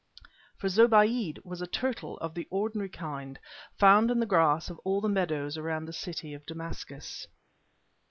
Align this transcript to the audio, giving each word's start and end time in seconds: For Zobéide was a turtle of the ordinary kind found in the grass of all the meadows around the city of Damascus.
For 0.57 0.65
Zobéide 0.67 1.45
was 1.45 1.61
a 1.61 1.67
turtle 1.67 2.17
of 2.17 2.33
the 2.33 2.47
ordinary 2.49 2.89
kind 2.89 3.37
found 3.77 4.09
in 4.09 4.19
the 4.19 4.25
grass 4.25 4.71
of 4.71 4.79
all 4.83 4.99
the 4.99 5.07
meadows 5.07 5.59
around 5.59 5.85
the 5.85 5.93
city 5.93 6.33
of 6.33 6.43
Damascus. 6.47 7.27